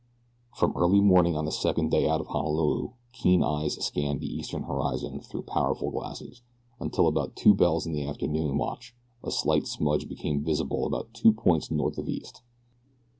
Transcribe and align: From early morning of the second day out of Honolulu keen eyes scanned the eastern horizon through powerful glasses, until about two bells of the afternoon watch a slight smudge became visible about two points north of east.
From 0.55 0.73
early 0.75 0.99
morning 0.99 1.35
of 1.37 1.45
the 1.45 1.51
second 1.51 1.91
day 1.91 2.09
out 2.09 2.21
of 2.21 2.25
Honolulu 2.25 2.93
keen 3.11 3.43
eyes 3.43 3.75
scanned 3.85 4.19
the 4.19 4.35
eastern 4.35 4.63
horizon 4.63 5.19
through 5.19 5.43
powerful 5.43 5.91
glasses, 5.91 6.41
until 6.79 7.07
about 7.07 7.35
two 7.35 7.53
bells 7.53 7.85
of 7.85 7.93
the 7.93 8.07
afternoon 8.07 8.57
watch 8.57 8.95
a 9.23 9.29
slight 9.29 9.67
smudge 9.67 10.09
became 10.09 10.43
visible 10.43 10.87
about 10.87 11.13
two 11.13 11.31
points 11.31 11.69
north 11.69 11.99
of 11.99 12.09
east. 12.09 12.41